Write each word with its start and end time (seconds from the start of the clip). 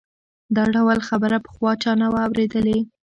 دا 0.55 0.63
ډول 0.75 0.99
خبره 1.07 1.37
پخوا 1.45 1.71
چا 1.83 1.91
نه 2.01 2.07
وه 2.11 2.19
اورېدلې. 2.27 2.79